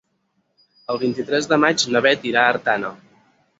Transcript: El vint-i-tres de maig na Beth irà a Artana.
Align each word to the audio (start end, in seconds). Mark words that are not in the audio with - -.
El 0.93 1.01
vint-i-tres 1.03 1.49
de 1.53 1.61
maig 1.65 1.87
na 1.93 2.03
Beth 2.09 2.27
irà 2.33 2.47
a 2.49 2.57
Artana. 2.57 2.93